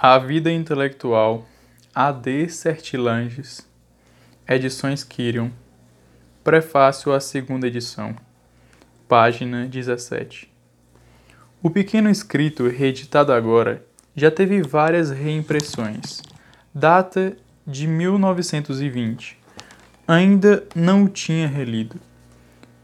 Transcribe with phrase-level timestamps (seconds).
[0.00, 1.44] A Vida Intelectual,
[1.92, 2.48] A.D.
[2.50, 3.68] Sertilanges,
[4.48, 5.50] Edições Quirion,
[6.44, 8.14] Prefácio à segunda edição,
[9.08, 10.48] página 17.
[11.60, 13.84] O pequeno escrito, reeditado agora,
[14.14, 16.22] já teve várias reimpressões.
[16.72, 17.36] Data
[17.66, 19.36] de 1920.
[20.06, 21.96] Ainda não o tinha relido.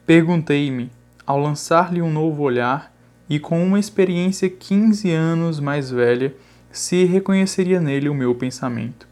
[0.04, 0.90] Perguntei-me,
[1.24, 2.92] ao lançar-lhe um novo olhar
[3.30, 6.34] e com uma experiência 15 anos mais velha,
[6.74, 9.06] se reconheceria nele o meu pensamento.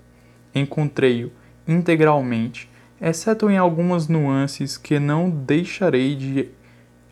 [0.53, 1.31] Encontrei-o
[1.67, 2.69] integralmente,
[3.01, 6.49] exceto em algumas nuances que não deixarei de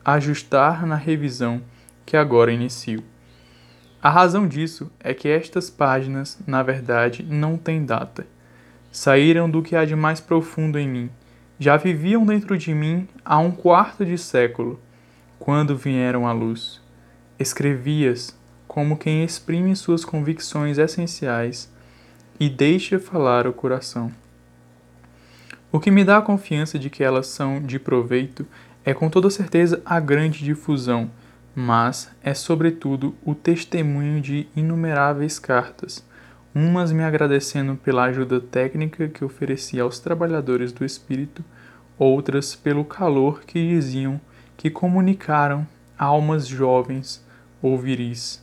[0.03, 1.61] ajustar na revisão
[2.05, 3.01] que agora inicio.
[4.03, 8.27] A razão disso é que estas páginas, na verdade, não têm data.
[8.91, 11.09] Saíram do que há de mais profundo em mim.
[11.59, 14.81] Já viviam dentro de mim há um quarto de século,
[15.39, 16.81] quando vieram à luz.
[17.39, 18.37] Escrevias
[18.71, 21.69] como quem exprime suas convicções essenciais
[22.39, 24.09] e deixa falar o coração.
[25.69, 28.47] O que me dá a confiança de que elas são de proveito
[28.85, 31.11] é com toda certeza a grande difusão,
[31.53, 36.01] mas é sobretudo o testemunho de inumeráveis cartas,
[36.55, 41.43] umas me agradecendo pela ajuda técnica que ofereci aos trabalhadores do espírito,
[41.99, 44.17] outras pelo calor que diziam
[44.55, 45.67] que comunicaram
[45.99, 47.21] almas jovens
[47.61, 48.40] ou viris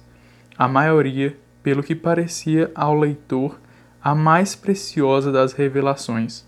[0.59, 3.61] a maioria, pelo que parecia ao leitor,
[4.03, 6.45] a mais preciosa das revelações,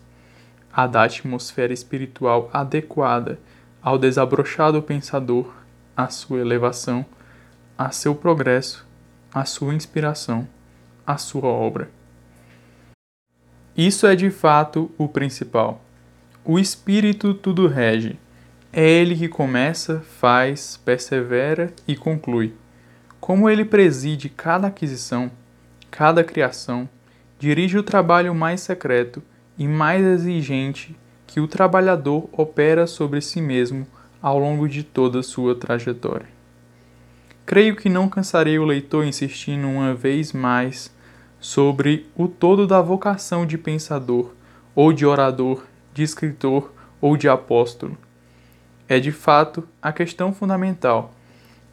[0.72, 3.38] a da atmosfera espiritual adequada
[3.81, 5.55] ao desabrochado pensador,
[5.97, 7.06] à sua elevação,
[7.78, 8.84] a seu progresso,
[9.33, 10.48] à sua inspiração,
[11.06, 11.88] à sua obra.
[13.77, 15.81] Isso é de fato o principal.
[16.44, 18.19] O espírito tudo rege.
[18.72, 22.55] É ele que começa, faz, persevera e conclui.
[23.20, 25.30] Como ele preside cada aquisição,
[25.90, 26.88] cada criação,
[27.38, 29.22] dirige o trabalho mais secreto
[29.58, 33.86] e mais exigente que o trabalhador opera sobre si mesmo
[34.22, 36.26] ao longo de toda sua trajetória.
[37.44, 40.91] Creio que não cansarei o leitor insistindo uma vez mais
[41.38, 44.32] sobre o todo da vocação de pensador,
[44.75, 47.98] ou de orador, de escritor ou de apóstolo.
[48.88, 51.14] É de fato a questão fundamental.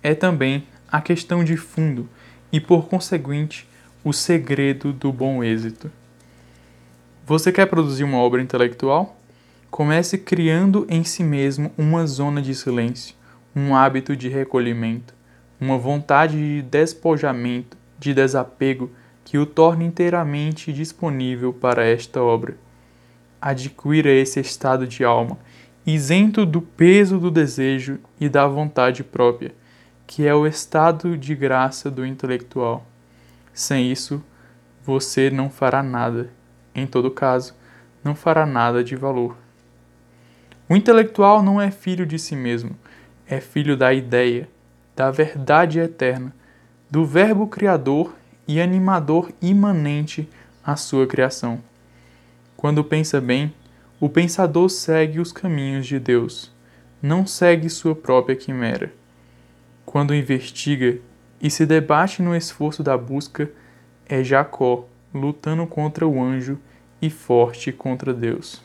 [0.01, 2.07] É também a questão de fundo
[2.51, 3.67] e, por conseguinte,
[4.03, 5.91] o segredo do bom êxito.
[7.25, 9.17] Você quer produzir uma obra intelectual?
[9.69, 13.15] Comece criando em si mesmo uma zona de silêncio,
[13.53, 15.13] um hábito de recolhimento,
[15.59, 18.89] uma vontade de despojamento, de desapego
[19.25, 22.57] que o torne inteiramente disponível para esta obra.
[23.41, 25.37] Adquira esse estado de alma,
[25.85, 29.53] isento do peso do desejo e da vontade própria
[30.07, 32.87] que é o estado de graça do intelectual.
[33.53, 34.23] Sem isso,
[34.81, 36.31] você não fará nada.
[36.73, 37.53] Em todo caso,
[38.01, 39.35] não fará nada de valor.
[40.69, 42.75] O intelectual não é filho de si mesmo,
[43.27, 44.49] é filho da ideia,
[44.95, 46.33] da verdade eterna,
[46.89, 48.15] do Verbo Criador
[48.47, 50.29] e animador imanente
[50.63, 51.61] à sua criação.
[52.55, 53.53] Quando pensa bem,
[53.99, 56.53] o pensador segue os caminhos de Deus,
[57.01, 58.93] não segue sua própria quimera
[59.87, 60.99] quando investiga
[61.41, 63.49] e se debate no esforço da busca,
[64.05, 66.59] é Jacó lutando contra o anjo
[67.01, 68.61] e forte contra Deus.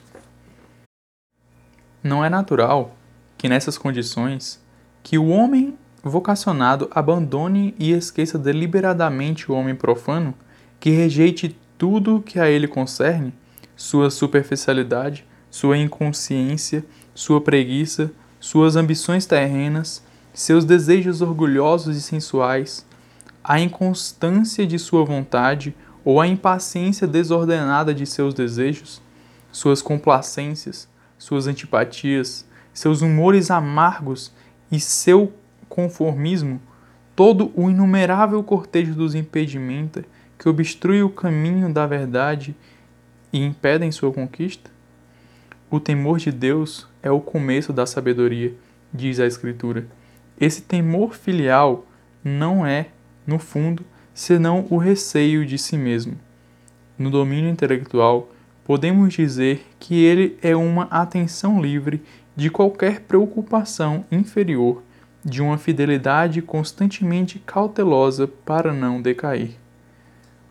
[2.02, 2.96] Não é natural
[3.38, 4.60] que nessas condições
[5.00, 10.34] que o homem vocacionado abandone e esqueça deliberadamente o homem profano,
[10.80, 13.32] que rejeite tudo que a ele concerne,
[13.76, 16.84] sua superficialidade, sua inconsciência,
[17.14, 18.10] sua preguiça,
[18.40, 22.86] suas ambições terrenas, seus desejos orgulhosos e sensuais,
[23.44, 29.02] a inconstância de sua vontade ou a impaciência desordenada de seus desejos,
[29.50, 30.88] suas complacências,
[31.18, 34.32] suas antipatias, seus humores amargos
[34.70, 35.32] e seu
[35.68, 36.60] conformismo,
[37.14, 40.04] todo o inumerável cortejo dos impedimentos
[40.38, 42.56] que obstrui o caminho da verdade
[43.32, 44.70] e impedem sua conquista?
[45.70, 48.52] O temor de Deus é o começo da sabedoria,
[48.92, 49.86] diz a Escritura.
[50.42, 51.86] Esse temor filial
[52.24, 52.88] não é,
[53.24, 56.18] no fundo, senão o receio de si mesmo.
[56.98, 58.28] No domínio intelectual,
[58.64, 62.02] podemos dizer que ele é uma atenção livre
[62.34, 64.82] de qualquer preocupação inferior,
[65.24, 69.52] de uma fidelidade constantemente cautelosa para não decair.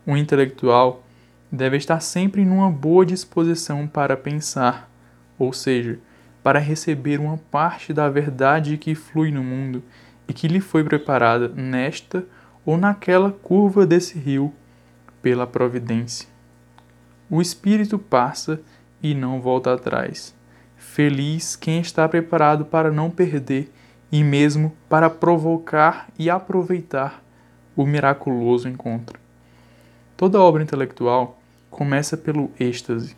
[0.06, 1.04] O intelectual
[1.50, 4.90] deve estar sempre numa boa disposição para pensar,
[5.38, 5.98] ou seja,
[6.42, 9.82] para receber uma parte da verdade que flui no mundo
[10.26, 12.24] e que lhe foi preparada nesta
[12.64, 14.52] ou naquela curva desse rio,
[15.20, 16.28] pela providência.
[17.30, 18.60] O espírito passa
[19.02, 20.34] e não volta atrás.
[20.76, 23.72] Feliz quem está preparado para não perder
[24.10, 27.22] e mesmo para provocar e aproveitar
[27.74, 29.18] o miraculoso encontro.
[30.16, 31.40] Toda obra intelectual
[31.70, 33.16] começa pelo êxtase.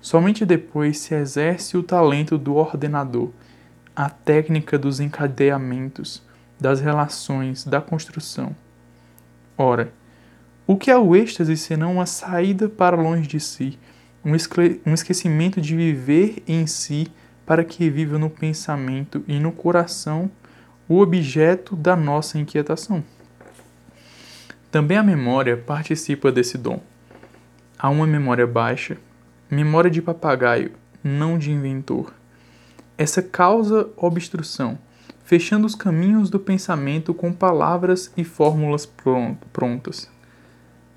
[0.00, 3.30] Somente depois se exerce o talento do ordenador,
[3.94, 6.22] a técnica dos encadeamentos,
[6.60, 8.54] das relações, da construção.
[9.58, 9.92] Ora,
[10.66, 13.78] o que é o êxtase senão uma saída para longe de si,
[14.24, 14.34] um
[14.94, 17.08] esquecimento de viver em si
[17.44, 20.30] para que viva no pensamento e no coração
[20.88, 23.02] o objeto da nossa inquietação?
[24.70, 26.80] Também a memória participa desse dom.
[27.78, 28.98] Há uma memória baixa,
[29.50, 30.72] memória de papagaio,
[31.02, 32.12] não de inventor.
[32.98, 34.78] Essa causa obstrução,
[35.24, 38.86] fechando os caminhos do pensamento com palavras e fórmulas
[39.52, 40.10] prontas.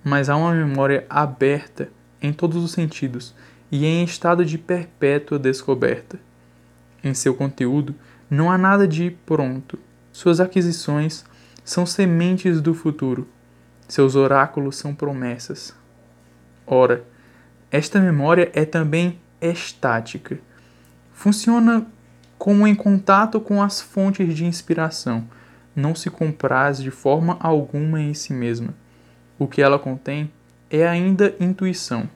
[0.04, 1.90] Mas há uma memória aberta
[2.22, 3.36] em todos os sentidos
[3.72, 6.20] e em estado de perpétua descoberta.
[7.04, 7.94] Em seu conteúdo
[8.30, 9.78] não há nada de pronto.
[10.12, 11.24] Suas aquisições
[11.64, 13.28] são sementes do futuro.
[13.88, 15.74] Seus oráculos são promessas.
[16.66, 17.04] Ora,
[17.72, 20.40] esta memória é também estática.
[21.14, 21.86] Funciona
[22.38, 25.28] como em contato com as fontes de inspiração,
[25.76, 28.74] não se compraz de forma alguma em si mesma.
[29.38, 30.32] O que ela contém
[30.70, 32.10] é ainda intuição,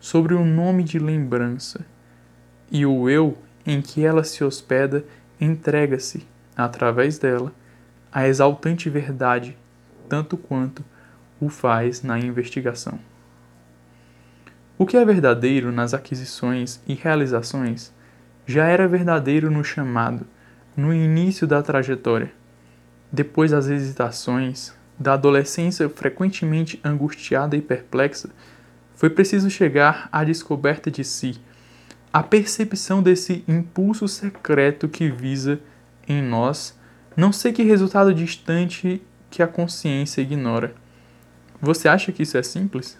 [0.00, 1.84] sobre o nome de lembrança,
[2.70, 3.36] e o eu
[3.66, 5.04] em que ela se hospeda
[5.40, 6.26] entrega-se,
[6.56, 7.52] através dela,
[8.10, 9.56] à exaltante verdade,
[10.08, 10.84] tanto quanto
[11.40, 12.98] o faz na investigação.
[14.78, 17.94] O que é verdadeiro nas aquisições e realizações
[18.46, 20.26] já era verdadeiro no chamado,
[20.76, 22.30] no início da trajetória.
[23.10, 28.28] Depois das hesitações, da adolescência frequentemente angustiada e perplexa,
[28.94, 31.40] foi preciso chegar à descoberta de si,
[32.12, 35.58] à percepção desse impulso secreto que visa
[36.06, 36.78] em nós
[37.16, 40.74] não sei que resultado distante que a consciência ignora.
[41.62, 42.98] Você acha que isso é simples?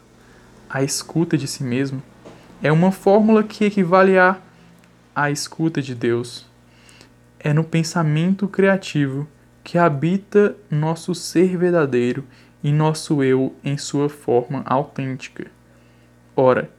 [0.68, 2.02] A escuta de si mesmo,
[2.62, 4.40] é uma fórmula que equivale a
[5.16, 6.44] a escuta de Deus.
[7.40, 9.26] É no pensamento criativo
[9.64, 12.22] que habita nosso ser verdadeiro
[12.62, 15.46] e nosso eu em sua forma autêntica.
[16.36, 16.70] Ora,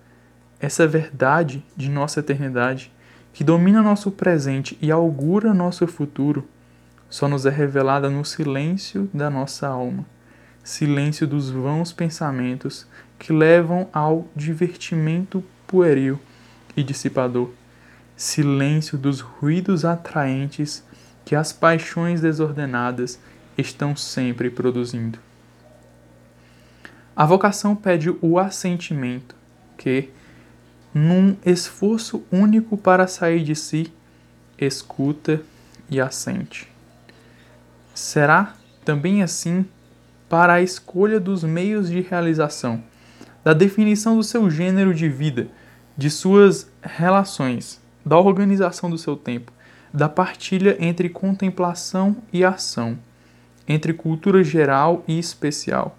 [0.60, 2.94] essa verdade de nossa eternidade,
[3.34, 6.48] que domina nosso presente e augura nosso futuro,
[7.10, 10.06] só nos é revelada no silêncio da nossa alma,
[10.64, 12.86] silêncio dos vãos pensamentos
[13.18, 16.20] que levam ao divertimento pueril
[16.76, 17.52] e dissipador,
[18.16, 20.84] silêncio dos ruídos atraentes
[21.26, 23.20] que as paixões desordenadas
[23.58, 25.20] estão sempre produzindo.
[27.16, 29.36] A vocação pede o assentimento,
[29.76, 30.10] que,
[30.94, 33.92] num esforço único para sair de si,
[34.58, 35.42] escuta
[35.90, 36.72] e assente.
[37.94, 38.56] Será
[38.86, 39.66] também assim
[40.30, 42.84] para a escolha dos meios de realização
[43.48, 45.48] da definição do seu gênero de vida,
[45.96, 49.54] de suas relações, da organização do seu tempo,
[49.94, 53.00] da partilha entre contemplação e ação,
[53.66, 55.98] entre cultura geral e especial,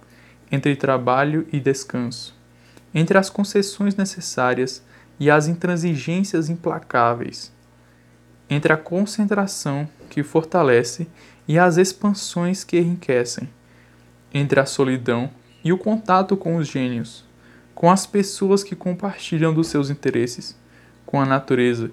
[0.52, 2.36] entre trabalho e descanso,
[2.94, 4.82] entre as concessões necessárias
[5.18, 7.50] e as intransigências implacáveis,
[8.50, 11.08] entre a concentração que fortalece
[11.48, 13.48] e as expansões que enriquecem,
[14.34, 15.30] entre a solidão
[15.64, 17.26] e o contato com os gênios,
[17.78, 20.58] com as pessoas que compartilham dos seus interesses,
[21.06, 21.92] com a natureza,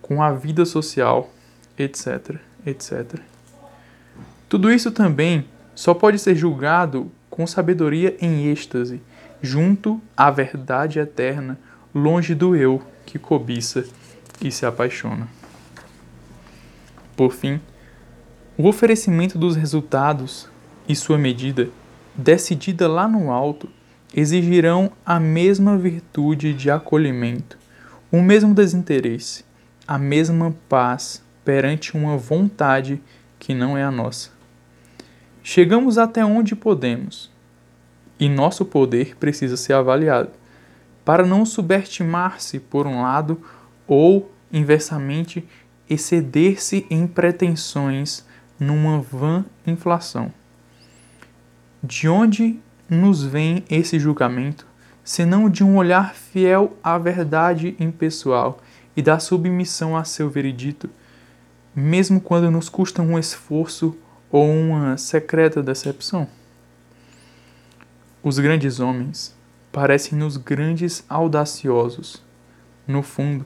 [0.00, 1.32] com a vida social,
[1.76, 3.18] etc, etc.
[4.48, 9.02] Tudo isso também só pode ser julgado com sabedoria em êxtase,
[9.42, 11.58] junto à verdade eterna,
[11.92, 13.84] longe do eu que cobiça
[14.40, 15.26] e se apaixona.
[17.16, 17.60] Por fim,
[18.56, 20.48] o oferecimento dos resultados
[20.88, 21.68] e sua medida,
[22.14, 23.68] decidida lá no alto,
[24.14, 27.58] exigirão a mesma virtude de acolhimento,
[28.10, 29.44] o mesmo desinteresse,
[29.86, 33.00] a mesma paz perante uma vontade
[33.38, 34.30] que não é a nossa.
[35.42, 37.30] Chegamos até onde podemos,
[38.18, 40.30] e nosso poder precisa ser avaliado,
[41.04, 43.40] para não subestimar-se por um lado
[43.86, 45.46] ou, inversamente,
[45.88, 48.26] exceder-se em pretensões
[48.58, 50.32] numa vã inflação.
[51.82, 54.66] De onde nos vem esse julgamento,
[55.04, 58.60] senão de um olhar fiel à verdade impessoal
[58.96, 60.88] e da submissão a seu veredito,
[61.74, 63.96] mesmo quando nos custa um esforço
[64.30, 66.26] ou uma secreta decepção?
[68.22, 69.36] Os grandes homens
[69.70, 72.22] parecem-nos grandes audaciosos.
[72.86, 73.44] No fundo,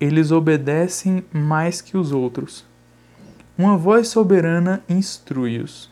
[0.00, 2.64] eles obedecem mais que os outros.
[3.56, 5.90] Uma voz soberana instrui-os.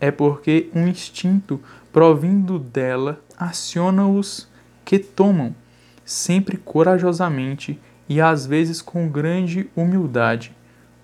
[0.00, 1.60] É porque um instinto
[1.92, 4.48] provindo dela aciona-os
[4.84, 5.54] que tomam,
[6.04, 7.78] sempre corajosamente
[8.08, 10.56] e às vezes com grande humildade,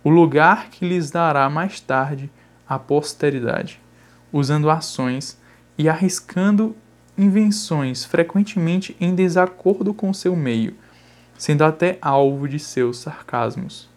[0.03, 2.31] o lugar que lhes dará mais tarde
[2.69, 3.81] a posteridade,
[4.33, 5.39] usando ações
[5.77, 6.75] e arriscando
[7.17, 10.75] invenções frequentemente em desacordo com seu meio,
[11.39, 13.89] sendo até alvo de seus sarcasmos.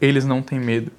[0.00, 0.92] Eles não têm medo,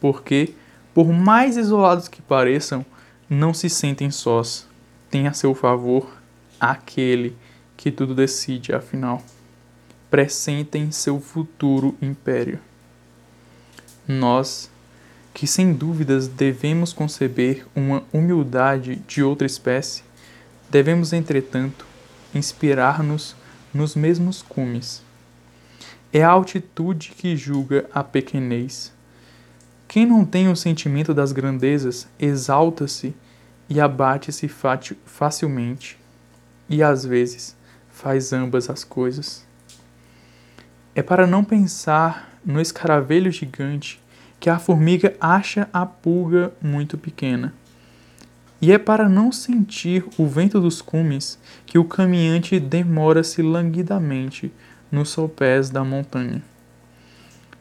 [0.00, 0.54] porque,
[0.94, 2.84] por mais isolados que pareçam,
[3.28, 4.66] não se sentem sós.
[5.10, 6.16] Tem a seu favor
[6.60, 7.36] aquele
[7.76, 9.22] que tudo decide, afinal.
[10.10, 12.58] Pressentem seu futuro império.
[14.06, 14.70] Nós,
[15.34, 20.02] que sem dúvidas devemos conceber uma humildade de outra espécie,
[20.70, 21.84] devemos, entretanto,
[22.34, 23.34] inspirar-nos
[23.74, 25.02] nos mesmos cumes.
[26.12, 28.92] É a altitude que julga a pequenez.
[29.88, 33.14] Quem não tem o sentimento das grandezas exalta-se
[33.68, 34.48] e abate-se
[35.04, 35.98] facilmente,
[36.68, 37.56] e às vezes
[37.90, 39.46] faz ambas as coisas.
[40.94, 44.00] É para não pensar no escaravelho gigante
[44.38, 47.54] que a formiga acha a pulga muito pequena.
[48.60, 54.52] E é para não sentir o vento dos cumes que o caminhante demora-se languidamente
[54.90, 56.42] nos sopés da montanha.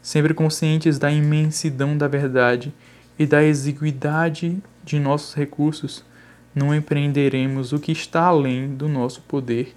[0.05, 2.71] Sempre conscientes da imensidão da verdade
[3.17, 6.05] e da exiguidade de nossos recursos,
[6.53, 9.75] não empreenderemos o que está além do nosso poder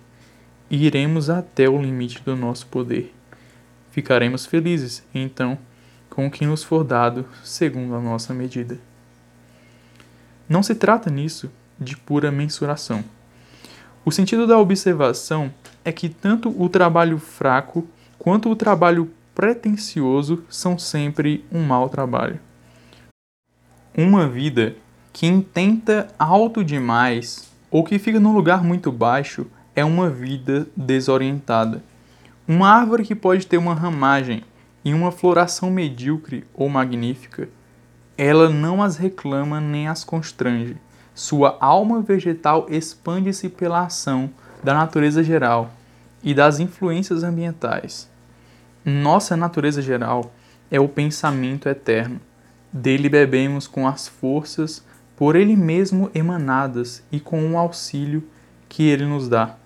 [0.70, 3.14] e iremos até o limite do nosso poder.
[3.90, 5.58] Ficaremos felizes, então,
[6.10, 8.78] com o que nos for dado segundo a nossa medida.
[10.46, 13.02] Não se trata nisso de pura mensuração.
[14.04, 15.50] O sentido da observação
[15.82, 22.40] é que tanto o trabalho fraco quanto o trabalho pretensioso são sempre um mau trabalho.
[23.96, 24.74] Uma vida
[25.12, 31.84] que intenta alto demais ou que fica num lugar muito baixo é uma vida desorientada.
[32.48, 34.42] Uma árvore que pode ter uma ramagem
[34.84, 37.48] e uma floração medíocre ou magnífica,
[38.16, 40.76] ela não as reclama nem as constrange.
[41.14, 44.30] Sua alma vegetal expande-se pela ação
[44.64, 45.70] da natureza geral
[46.24, 48.10] e das influências ambientais.
[48.84, 50.32] Nossa natureza geral
[50.70, 52.20] é o pensamento eterno.
[52.72, 54.84] Dele bebemos com as forças
[55.16, 58.22] por ele mesmo emanadas e com o auxílio
[58.68, 59.56] que ele nos dá.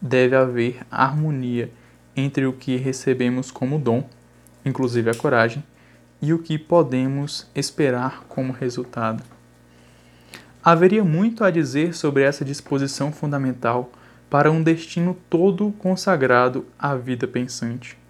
[0.00, 1.72] Deve haver harmonia
[2.14, 4.08] entre o que recebemos como dom,
[4.64, 5.64] inclusive a coragem,
[6.20, 9.24] e o que podemos esperar como resultado.
[10.64, 13.90] Haveria muito a dizer sobre essa disposição fundamental
[14.30, 18.01] para um destino todo consagrado à vida pensante.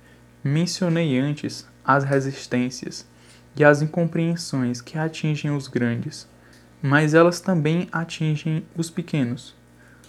[0.43, 3.07] Mencionei antes as resistências
[3.57, 6.27] e as incompreensões que atingem os grandes
[6.83, 9.55] mas elas também atingem os pequenos.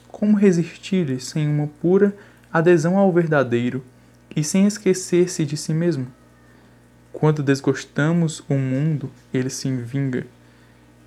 [0.07, 2.15] Como resistir sem uma pura
[2.51, 3.83] adesão ao verdadeiro
[4.35, 6.07] e sem esquecer-se de si mesmo?
[7.11, 10.25] Quando desgostamos o mundo, ele se vinga,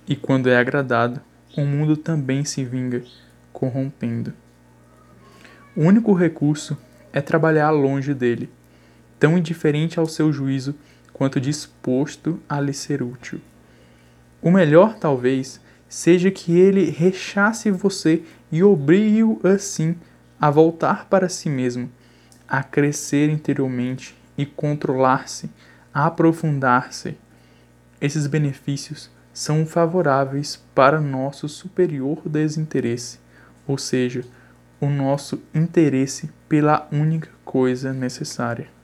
[0.07, 1.19] e quando é agradado,
[1.57, 3.03] o mundo também se vinga,
[3.51, 4.33] corrompendo.
[5.75, 6.77] O único recurso
[7.11, 8.49] é trabalhar longe dele,
[9.19, 10.75] tão indiferente ao seu juízo
[11.13, 13.41] quanto disposto a lhe ser útil.
[14.41, 15.59] O melhor, talvez,
[15.89, 19.95] seja que ele rechace você e obrigue-o assim
[20.39, 21.89] a voltar para si mesmo,
[22.47, 25.49] a crescer interiormente e controlar-se,
[25.93, 27.17] a aprofundar-se.
[27.99, 33.19] Esses benefícios são favoráveis para nosso superior desinteresse,
[33.67, 34.23] ou seja,
[34.79, 38.76] o nosso interesse pela única coisa necessária.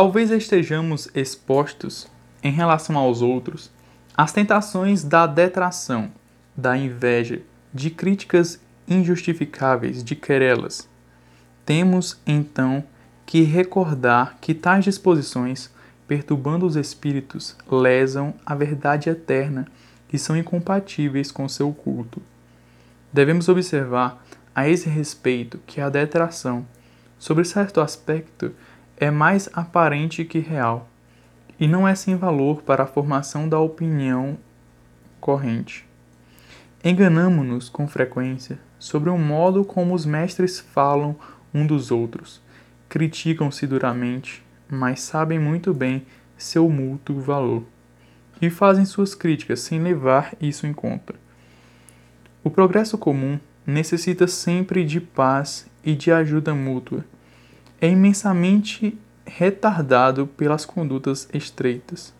[0.00, 2.06] Talvez estejamos expostos
[2.40, 3.68] em relação aos outros,
[4.16, 6.12] as tentações da detração,
[6.56, 7.42] da inveja,
[7.74, 10.88] de críticas injustificáveis, de querelas.
[11.66, 12.84] Temos, então,
[13.26, 15.68] que recordar que tais disposições,
[16.06, 19.66] perturbando os espíritos, lesam a verdade eterna
[20.12, 22.22] e são incompatíveis com seu culto.
[23.12, 24.24] Devemos observar
[24.54, 26.64] a esse respeito que a detração,
[27.18, 28.54] sobre certo aspecto,
[29.00, 30.88] é mais aparente que real
[31.58, 34.36] e não é sem valor para a formação da opinião
[35.20, 35.86] corrente.
[36.84, 41.16] Enganamo-nos com frequência sobre o modo como os mestres falam
[41.54, 42.40] um dos outros,
[42.88, 46.04] criticam-se duramente, mas sabem muito bem
[46.36, 47.64] seu mútuo valor,
[48.40, 51.14] e fazem suas críticas sem levar isso em conta.
[52.44, 57.04] O progresso comum necessita sempre de paz e de ajuda mútua.
[57.80, 62.12] É imensamente retardado pelas condutas estreitas.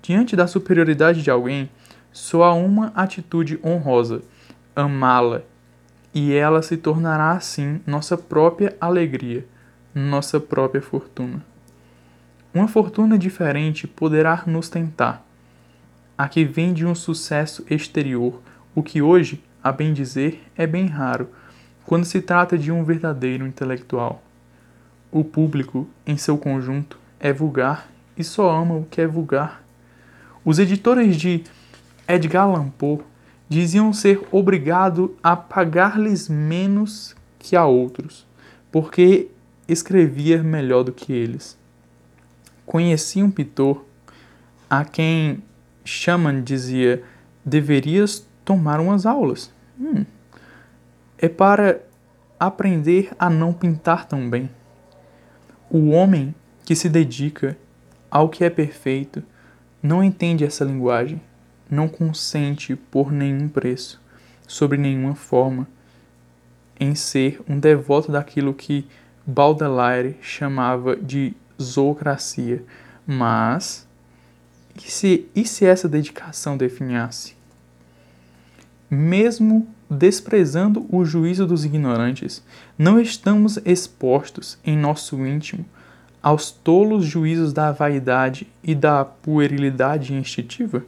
[0.00, 1.68] Diante da superioridade de alguém,
[2.10, 4.22] só há uma atitude honrosa:
[4.74, 5.42] amá-la,
[6.14, 9.46] e ela se tornará assim nossa própria alegria,
[9.94, 11.44] nossa própria fortuna.
[12.54, 15.26] Uma fortuna diferente poderá nos tentar.
[16.16, 18.40] A que vem de um sucesso exterior,
[18.74, 21.28] o que hoje, a bem dizer, é bem raro,
[21.84, 24.22] quando se trata de um verdadeiro intelectual.
[25.10, 29.62] O público, em seu conjunto, é vulgar e só ama o que é vulgar.
[30.44, 31.44] Os editores de
[32.06, 33.00] Edgar Allan Poe
[33.48, 38.26] diziam ser obrigado a pagar-lhes menos que a outros,
[38.70, 39.28] porque
[39.66, 41.56] escrevia melhor do que eles.
[42.66, 43.84] Conheci um pintor
[44.68, 45.42] a quem
[45.84, 47.02] Schumann dizia:
[47.44, 49.52] deverias tomar umas aulas.
[49.80, 50.04] Hum,
[51.16, 51.80] é para
[52.38, 54.50] aprender a não pintar tão bem.
[55.70, 56.34] O homem
[56.64, 57.56] que se dedica
[58.10, 59.22] ao que é perfeito
[59.82, 61.20] não entende essa linguagem,
[61.70, 64.00] não consente por nenhum preço,
[64.46, 65.68] sobre nenhuma forma,
[66.80, 68.86] em ser um devoto daquilo que
[69.26, 72.64] Baudelaire chamava de zoocracia.
[73.06, 73.86] Mas,
[74.74, 77.37] e se, e se essa dedicação definhasse?
[78.90, 82.42] Mesmo desprezando o juízo dos ignorantes,
[82.76, 85.64] não estamos expostos em nosso íntimo
[86.22, 90.84] aos tolos juízos da vaidade e da puerilidade instintiva?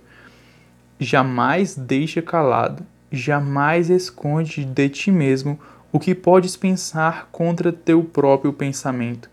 [0.98, 5.58] Jamais deixa calado, jamais esconde de ti mesmo
[5.92, 9.30] o que podes pensar contra teu próprio pensamento,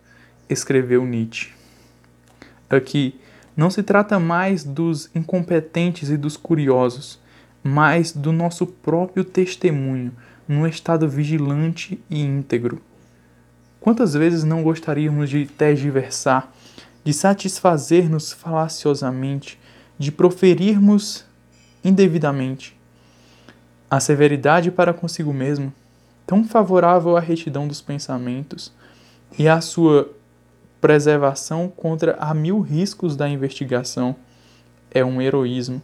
[0.50, 1.52] escreveu Nietzsche.
[2.70, 3.20] Aqui
[3.56, 7.20] não se trata mais dos incompetentes e dos curiosos,
[7.68, 10.14] mas do nosso próprio testemunho,
[10.48, 12.82] num estado vigilante e íntegro.
[13.82, 16.50] Quantas vezes não gostaríamos de tergiversar,
[17.04, 19.60] de satisfazer-nos falaciosamente,
[20.00, 21.26] de proferirmos
[21.84, 22.74] indevidamente?
[23.92, 25.74] A severidade para consigo mesmo,
[26.26, 28.72] tão favorável à retidão dos pensamentos
[29.38, 30.10] e à sua
[30.80, 34.16] preservação contra a mil riscos da investigação,
[34.90, 35.82] é um heroísmo.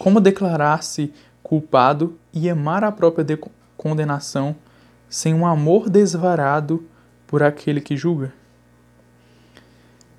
[0.00, 3.38] Como declarar-se culpado e amar a própria
[3.76, 4.56] condenação
[5.10, 6.82] sem um amor desvarado
[7.26, 8.32] por aquele que julga?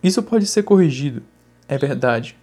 [0.03, 1.23] Isso pode ser corrigido,
[1.67, 2.37] é verdade,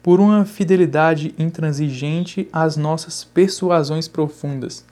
[0.00, 4.84] por uma fidelidade intransigente às nossas persuasões profundas,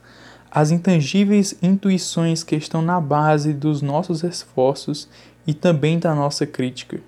[0.51, 5.09] às intangíveis intuições que estão na base dos nossos esforços
[5.47, 6.99] e também da nossa crítica.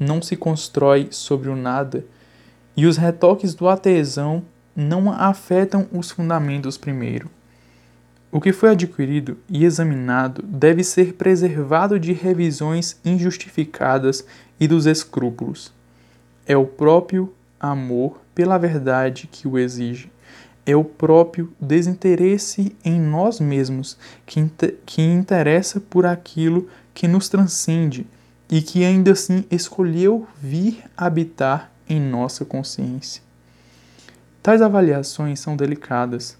[0.00, 2.06] Não se constrói sobre o nada
[2.76, 4.42] e os retoques do artesão
[4.74, 7.30] não afetam os fundamentos primeiro.
[8.30, 14.26] O que foi adquirido e examinado deve ser preservado de revisões injustificadas
[14.60, 15.72] e dos escrúpulos.
[16.46, 20.10] É o próprio amor pela verdade que o exige.
[20.66, 27.28] É o próprio desinteresse em nós mesmos que, inter que interessa por aquilo que nos
[27.28, 28.06] transcende
[28.50, 33.22] e que ainda assim escolheu vir habitar em nossa consciência.
[34.42, 36.38] Tais avaliações são delicadas,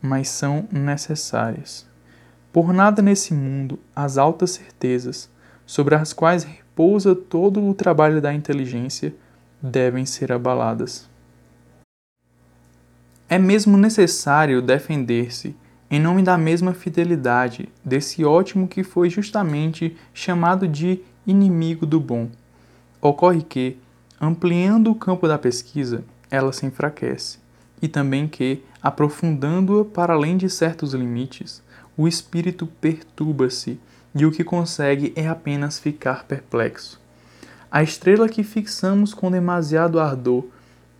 [0.00, 1.86] mas são necessárias.
[2.52, 5.28] Por nada nesse mundo as altas certezas,
[5.66, 9.14] sobre as quais repousa todo o trabalho da inteligência,
[9.60, 11.08] devem ser abaladas.
[13.28, 15.54] É mesmo necessário defender-se
[15.90, 22.28] em nome da mesma fidelidade desse ótimo que foi justamente chamado de inimigo do bom.
[23.00, 23.78] Ocorre que,
[24.20, 27.38] Ampliando o campo da pesquisa, ela se enfraquece,
[27.82, 31.62] e também que, aprofundando-a para além de certos limites,
[31.96, 33.78] o espírito perturba-se
[34.14, 36.98] e o que consegue é apenas ficar perplexo.
[37.70, 40.46] A estrela que fixamos com demasiado ardor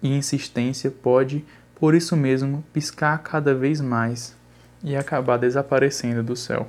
[0.03, 1.43] e insistência pode,
[1.75, 4.37] por isso mesmo, piscar cada vez mais
[4.85, 6.69] e acabar desaparecendo do céu.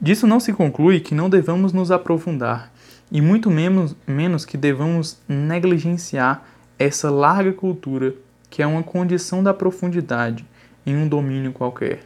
[0.00, 2.72] Disso não se conclui que não devamos nos aprofundar,
[3.14, 6.44] e muito menos, menos que devamos negligenciar
[6.76, 8.12] essa larga cultura
[8.50, 10.44] que é uma condição da profundidade
[10.84, 12.00] em um domínio qualquer.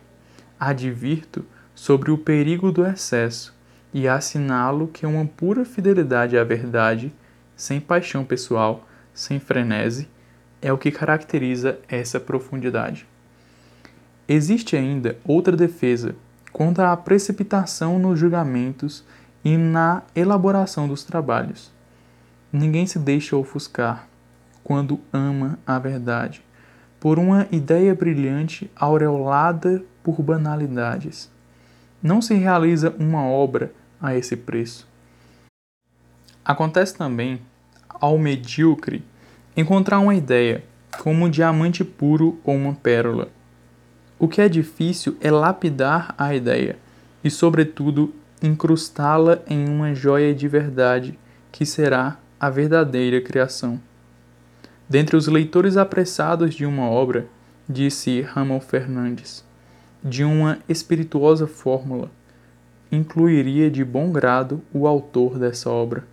[0.61, 3.57] Advirto sobre o perigo do excesso
[3.93, 7.11] e assinalo que uma pura fidelidade à verdade,
[7.57, 10.07] sem paixão pessoal, sem frenesi,
[10.61, 13.07] é o que caracteriza essa profundidade.
[14.29, 16.15] Existe ainda outra defesa
[16.53, 19.07] contra a precipitação nos julgamentos
[19.45, 21.71] e na elaboração dos trabalhos.
[22.53, 24.09] Ninguém se deixa ofuscar
[24.65, 26.43] quando ama a verdade,
[27.01, 31.31] por uma ideia brilhante aureolada por banalidades.
[32.03, 34.87] Não se realiza uma obra a esse preço.
[36.45, 37.41] Acontece também
[37.89, 39.05] ao medíocre
[39.57, 40.65] encontrar uma ideia,
[41.03, 43.29] como um diamante puro ou uma pérola.
[44.19, 46.79] O que é difícil é lapidar a ideia
[47.23, 51.19] e, sobretudo, incrustá-la em uma joia de verdade
[51.51, 53.81] que será a verdadeira criação.
[54.89, 57.27] Dentre os leitores apressados de uma obra,
[57.69, 59.45] disse Ramon Fernandes,
[60.03, 62.11] de uma espirituosa fórmula,
[62.91, 66.05] incluiria de bom grado o autor dessa obra.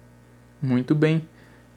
[0.61, 1.25] Muito bem,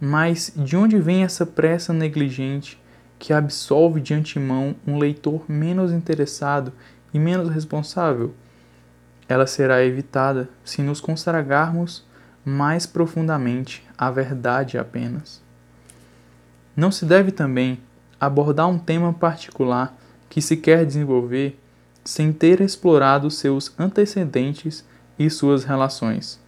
[0.00, 2.80] mas de onde vem essa pressa negligente
[3.18, 6.72] que absolve de antemão um leitor menos interessado
[7.12, 8.34] e menos responsável?
[9.28, 12.04] Ela será evitada se nos consagrarmos
[12.44, 15.42] mais profundamente à verdade apenas.
[16.74, 17.78] Não se deve também
[18.20, 19.96] abordar um tema particular
[20.30, 21.58] que se quer desenvolver
[22.04, 24.84] sem ter explorado seus antecedentes
[25.18, 26.40] e suas relações.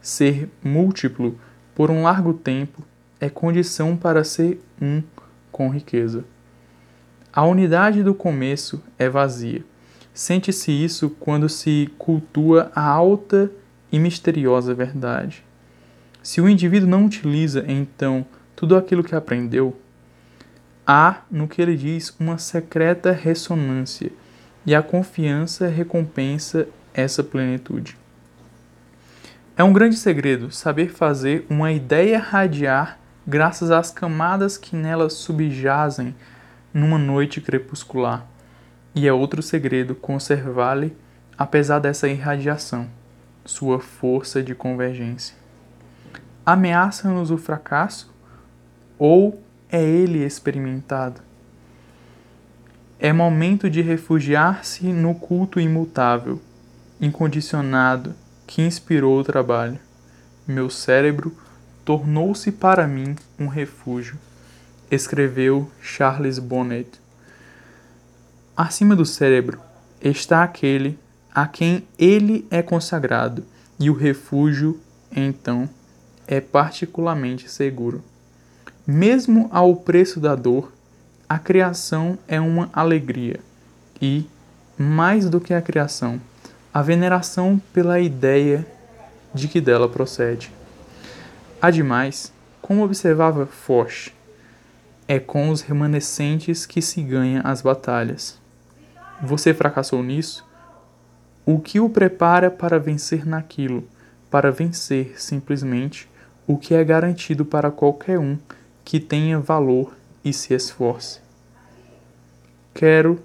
[0.00, 1.38] Ser múltiplo
[1.74, 2.82] por um largo tempo
[3.20, 5.02] é condição para ser um
[5.52, 6.24] com riqueza.
[7.32, 9.64] A unidade do começo é vazia.
[10.16, 13.52] Sente-se isso quando se cultua a alta
[13.92, 15.44] e misteriosa verdade.
[16.22, 18.24] Se o indivíduo não utiliza, então,
[18.56, 19.78] tudo aquilo que aprendeu,
[20.86, 24.10] há no que ele diz uma secreta ressonância,
[24.64, 27.98] e a confiança recompensa essa plenitude.
[29.54, 36.14] É um grande segredo saber fazer uma ideia radiar graças às camadas que nela subjazem
[36.72, 38.26] numa noite crepuscular.
[38.96, 40.96] E é outro segredo conservá-lhe,
[41.36, 42.88] apesar dessa irradiação,
[43.44, 45.36] sua força de convergência.
[46.46, 48.10] Ameaça-nos o fracasso
[48.98, 49.38] ou
[49.70, 51.20] é ele experimentado?
[52.98, 56.40] É momento de refugiar-se no culto imutável,
[56.98, 58.14] incondicionado,
[58.46, 59.78] que inspirou o trabalho.
[60.46, 61.36] Meu cérebro
[61.84, 64.16] tornou-se para mim um refúgio,
[64.90, 67.05] escreveu Charles Bonnet.
[68.56, 69.60] Acima do cérebro
[70.00, 70.98] está aquele
[71.34, 73.44] a quem ele é consagrado,
[73.78, 74.80] e o refúgio,
[75.14, 75.68] então,
[76.26, 78.02] é particularmente seguro.
[78.86, 80.72] Mesmo ao preço da dor,
[81.28, 83.40] a criação é uma alegria
[84.00, 84.24] e,
[84.78, 86.18] mais do que a criação,
[86.72, 88.66] a veneração pela ideia
[89.34, 90.50] de que dela procede.
[91.60, 94.14] Ademais, como observava Foch,
[95.06, 98.45] é com os remanescentes que se ganha as batalhas.
[99.22, 100.44] Você fracassou nisso?
[101.44, 103.84] O que o prepara para vencer naquilo?
[104.30, 106.08] Para vencer, simplesmente,
[106.46, 108.36] o que é garantido para qualquer um
[108.84, 111.20] que tenha valor e se esforce.
[112.74, 113.18] Quero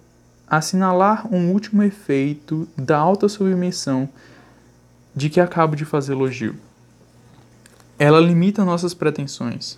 [0.47, 4.07] assinalar um último efeito da alta submissão
[5.13, 6.55] de que acabo de fazer elogio.
[7.99, 9.77] Ela limita nossas pretensões,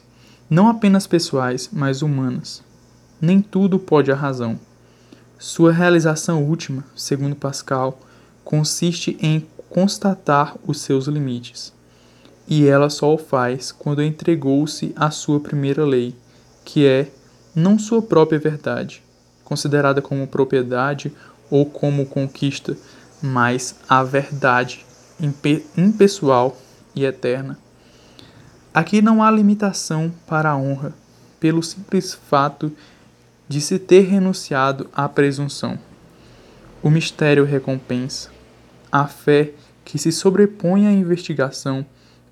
[0.49, 2.63] não apenas pessoais, mas humanas.
[3.19, 4.59] Nem tudo pode a razão.
[5.45, 7.99] Sua realização última, segundo Pascal,
[8.45, 11.73] consiste em constatar os seus limites.
[12.47, 16.15] E ela só o faz quando entregou-se à sua primeira lei,
[16.63, 17.11] que é
[17.53, 19.03] não sua própria verdade,
[19.43, 21.13] considerada como propriedade
[21.51, 22.77] ou como conquista,
[23.21, 24.85] mas a verdade
[25.77, 26.55] impessoal
[26.95, 27.59] e eterna.
[28.73, 30.93] Aqui não há limitação para a honra,
[31.37, 32.92] pelo simples fato de
[33.61, 35.77] se ter renunciado à presunção.
[36.81, 38.29] O mistério recompensa.
[38.91, 39.53] A fé
[39.83, 41.85] que se sobrepõe à investigação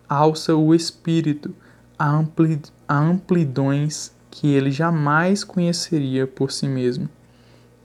[0.08, 1.56] alça o espírito
[1.98, 7.08] a, ampli a amplidões que ele jamais conheceria por si mesmo,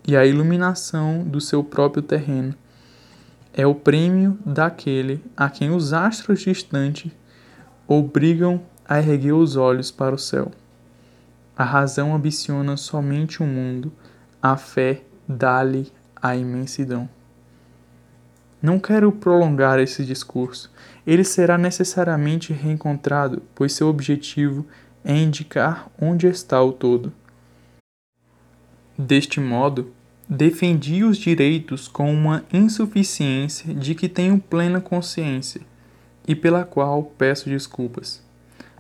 [0.06, 2.54] e a iluminação do seu próprio terreno.
[3.52, 7.10] É o prêmio daquele a quem os astros distantes
[7.86, 10.50] obrigam a erguer os olhos para o céu.
[11.56, 13.90] A razão ambiciona somente o mundo,
[14.42, 15.90] a fé dá-lhe
[16.20, 17.08] a imensidão.
[18.60, 20.70] Não quero prolongar esse discurso.
[21.06, 24.66] Ele será necessariamente reencontrado, pois seu objetivo
[25.04, 27.12] é indicar onde está o todo.
[28.98, 29.92] Deste modo,
[30.28, 35.60] defendi os direitos com uma insuficiência de que tenho plena consciência
[36.26, 38.22] e pela qual peço desculpas.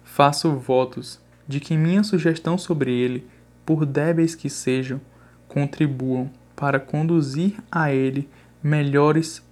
[0.02, 3.26] Faço votos de que minha sugestão sobre ele,
[3.64, 5.00] por débeis que sejam,
[5.48, 8.28] contribuam para conduzir a ele
[8.62, 9.42] melhores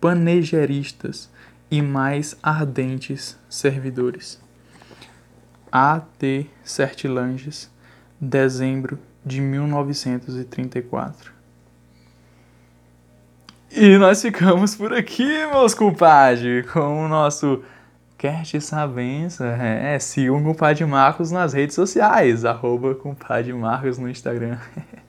[0.00, 1.30] panegeristas
[1.70, 4.40] e mais ardentes servidores.
[5.70, 6.00] A.
[6.18, 6.46] T.
[6.64, 7.70] Sertilanges,
[8.20, 11.32] dezembro de 1934.
[13.70, 17.62] E nós ficamos por aqui, meus compadres, com o nosso
[18.18, 19.46] Cast Sabença.
[19.46, 24.58] É, sigam o compadre Marcos nas redes sociais, arroba compadre Marcos no Instagram.